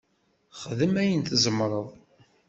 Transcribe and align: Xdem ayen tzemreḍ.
Xdem 0.61 0.93
ayen 1.01 1.21
tzemreḍ. 1.27 1.87